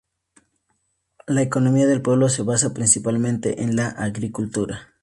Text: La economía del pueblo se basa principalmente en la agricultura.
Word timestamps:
La 1.27 1.43
economía 1.43 1.85
del 1.85 2.01
pueblo 2.01 2.27
se 2.27 2.41
basa 2.41 2.73
principalmente 2.73 3.61
en 3.61 3.75
la 3.75 3.85
agricultura. 3.89 4.95